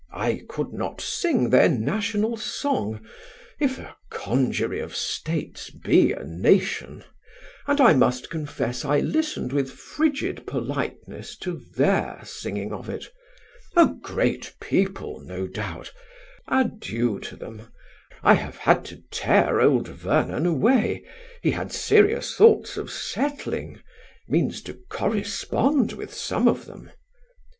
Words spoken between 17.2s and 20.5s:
them. I have had to tear old Vernon